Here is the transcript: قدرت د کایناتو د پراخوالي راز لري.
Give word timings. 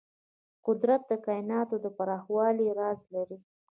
قدرت 0.65 1.01
د 1.07 1.11
کایناتو 1.25 1.75
د 1.83 1.85
پراخوالي 1.97 2.67
راز 2.79 2.99
لري. 3.13 3.37